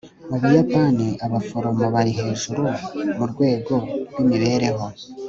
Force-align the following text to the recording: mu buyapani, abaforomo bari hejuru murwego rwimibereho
mu 0.29 0.35
buyapani, 0.41 1.07
abaforomo 1.25 1.83
bari 1.93 2.11
hejuru 2.19 2.63
murwego 3.17 3.75
rwimibereho 4.09 4.85